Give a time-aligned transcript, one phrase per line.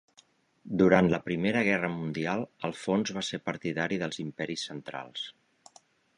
[0.81, 5.29] Durant la Primera Guerra Mundial, Alfons va ser partidari dels Imperis Centrals.